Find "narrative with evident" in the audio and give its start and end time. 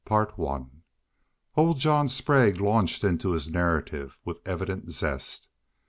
3.51-4.89